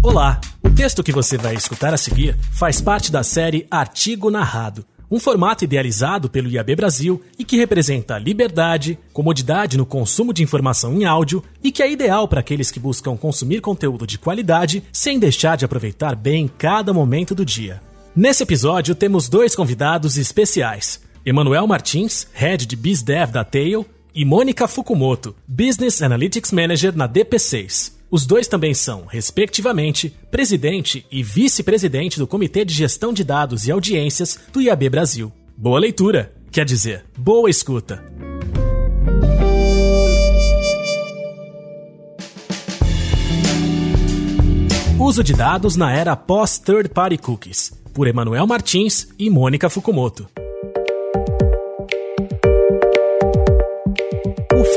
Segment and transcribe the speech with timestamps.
[0.00, 0.40] Olá!
[0.62, 5.18] O texto que você vai escutar a seguir faz parte da série Artigo Narrado, um
[5.18, 11.04] formato idealizado pelo IAB Brasil e que representa liberdade, comodidade no consumo de informação em
[11.04, 15.56] áudio e que é ideal para aqueles que buscam consumir conteúdo de qualidade sem deixar
[15.56, 17.82] de aproveitar bem cada momento do dia.
[18.14, 23.84] Nesse episódio temos dois convidados especiais: Emanuel Martins, head de BizDev da Tail,
[24.14, 27.97] e Mônica Fukumoto, Business Analytics Manager na DP6.
[28.10, 33.70] Os dois também são, respectivamente, presidente e vice-presidente do Comitê de Gestão de Dados e
[33.70, 35.30] Audiências do IAB Brasil.
[35.54, 38.02] Boa leitura, quer dizer, boa escuta.
[44.98, 50.26] Uso de dados na era pós-third party cookies, por Emanuel Martins e Mônica Fukumoto.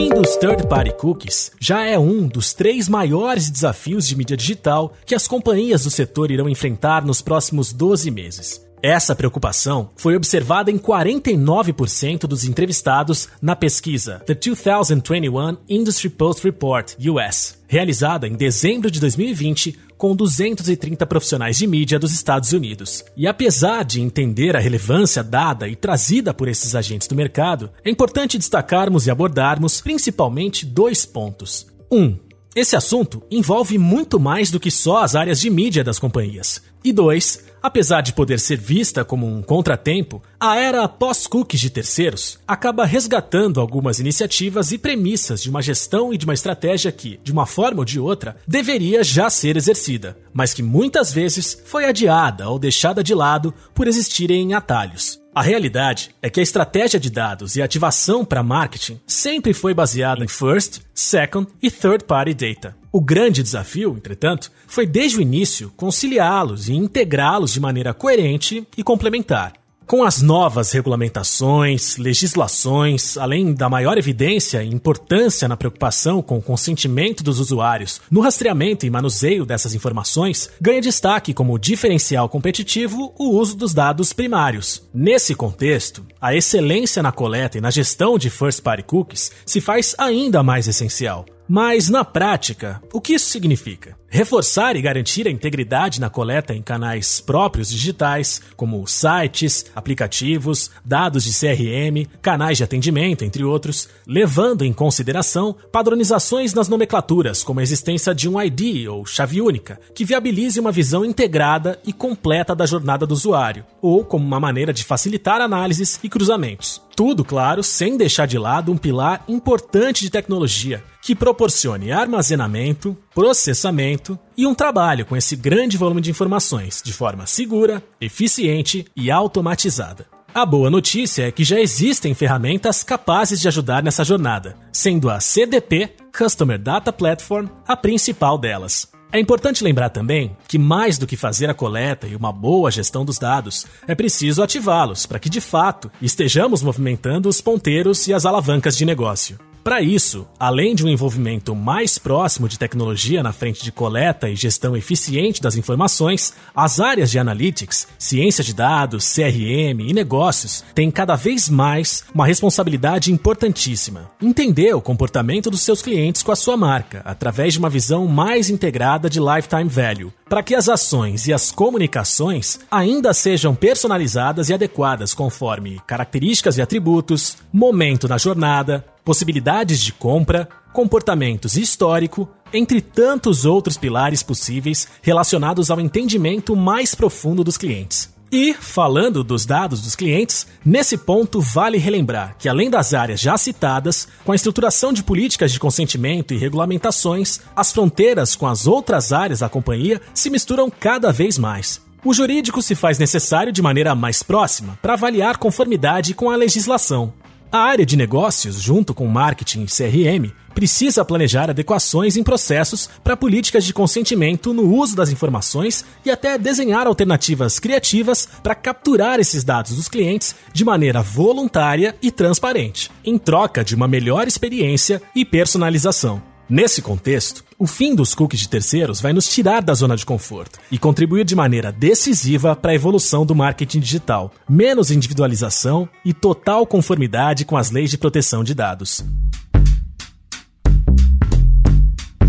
[0.00, 5.14] Fim dos third-party cookies já é um dos três maiores desafios de mídia digital que
[5.14, 8.69] as companhias do setor irão enfrentar nos próximos 12 meses.
[8.82, 16.94] Essa preocupação foi observada em 49% dos entrevistados na pesquisa The 2021 Industry Post Report
[16.98, 23.04] US, realizada em dezembro de 2020 com 230 profissionais de mídia dos Estados Unidos.
[23.14, 27.90] E apesar de entender a relevância dada e trazida por esses agentes do mercado, é
[27.90, 31.66] importante destacarmos e abordarmos principalmente dois pontos.
[31.92, 32.02] 1.
[32.02, 32.18] Um,
[32.56, 36.62] esse assunto envolve muito mais do que só as áreas de mídia das companhias.
[36.82, 42.38] E dois, Apesar de poder ser vista como um contratempo, a era pós-cookies de terceiros
[42.48, 47.30] acaba resgatando algumas iniciativas e premissas de uma gestão e de uma estratégia que, de
[47.30, 52.48] uma forma ou de outra, deveria já ser exercida, mas que muitas vezes foi adiada
[52.48, 55.20] ou deixada de lado por existirem atalhos.
[55.32, 60.24] A realidade é que a estratégia de dados e ativação para marketing sempre foi baseada
[60.24, 62.76] em first, second e third party data.
[62.92, 68.82] O grande desafio, entretanto, foi desde o início conciliá-los e integrá-los de maneira coerente e
[68.82, 69.60] complementar.
[69.90, 76.42] Com as novas regulamentações, legislações, além da maior evidência e importância na preocupação com o
[76.42, 83.30] consentimento dos usuários no rastreamento e manuseio dessas informações, ganha destaque como diferencial competitivo o
[83.36, 84.80] uso dos dados primários.
[84.94, 90.40] Nesse contexto, a excelência na coleta e na gestão de first-party cookies se faz ainda
[90.40, 91.26] mais essencial.
[91.52, 93.98] Mas, na prática, o que isso significa?
[94.08, 101.24] Reforçar e garantir a integridade na coleta em canais próprios digitais, como sites, aplicativos, dados
[101.24, 107.64] de CRM, canais de atendimento, entre outros, levando em consideração padronizações nas nomenclaturas, como a
[107.64, 112.64] existência de um ID ou chave única, que viabilize uma visão integrada e completa da
[112.64, 116.80] jornada do usuário, ou como uma maneira de facilitar análises e cruzamentos.
[117.00, 124.18] Tudo, claro, sem deixar de lado um pilar importante de tecnologia, que proporcione armazenamento, processamento
[124.36, 130.06] e um trabalho com esse grande volume de informações de forma segura, eficiente e automatizada.
[130.34, 135.20] A boa notícia é que já existem ferramentas capazes de ajudar nessa jornada, sendo a
[135.20, 138.92] CDP, Customer Data Platform, a principal delas.
[139.12, 143.04] É importante lembrar também que, mais do que fazer a coleta e uma boa gestão
[143.04, 148.24] dos dados, é preciso ativá-los para que, de fato, estejamos movimentando os ponteiros e as
[148.24, 149.49] alavancas de negócio.
[149.62, 154.34] Para isso, além de um envolvimento mais próximo de tecnologia na frente de coleta e
[154.34, 160.90] gestão eficiente das informações, as áreas de analytics, ciência de dados, CRM e negócios têm
[160.90, 166.56] cada vez mais uma responsabilidade importantíssima: entender o comportamento dos seus clientes com a sua
[166.56, 171.32] marca, através de uma visão mais integrada de lifetime value, para que as ações e
[171.32, 179.80] as comunicações ainda sejam personalizadas e adequadas conforme características e atributos, momento na jornada, possibilidades
[179.80, 187.58] de compra, comportamentos histórico, entre tantos outros pilares possíveis relacionados ao entendimento mais profundo dos
[187.58, 188.14] clientes.
[188.32, 193.36] E, falando dos dados dos clientes, nesse ponto vale relembrar que, além das áreas já
[193.36, 199.12] citadas, com a estruturação de políticas de consentimento e regulamentações, as fronteiras com as outras
[199.12, 201.80] áreas da companhia se misturam cada vez mais.
[202.04, 207.12] O jurídico se faz necessário de maneira mais próxima para avaliar conformidade com a legislação,
[207.52, 213.16] a área de negócios, junto com marketing e CRM, precisa planejar adequações em processos para
[213.16, 219.42] políticas de consentimento no uso das informações e até desenhar alternativas criativas para capturar esses
[219.42, 225.24] dados dos clientes de maneira voluntária e transparente, em troca de uma melhor experiência e
[225.24, 226.29] personalização.
[226.50, 230.58] Nesse contexto, o fim dos cookies de terceiros vai nos tirar da zona de conforto
[230.68, 236.66] e contribuir de maneira decisiva para a evolução do marketing digital, menos individualização e total
[236.66, 239.04] conformidade com as leis de proteção de dados.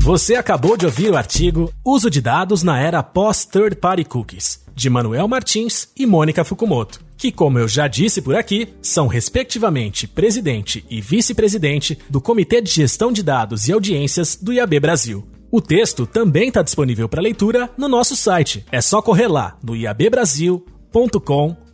[0.00, 4.90] Você acabou de ouvir o artigo Uso de dados na era pós-third party cookies, de
[4.90, 10.84] Manuel Martins e Mônica Fukumoto, que, como eu já disse por aqui, são respectivamente presidente
[10.88, 15.26] e vice-presidente do Comitê de Gestão de Dados e Audiências do IAB Brasil.
[15.50, 18.64] O texto também está disponível para leitura no nosso site.
[18.70, 21.68] É só correr lá no iabbrasil.com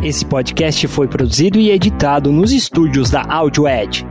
[0.00, 4.06] Esse podcast foi produzido e editado nos estúdios da Audio Edge.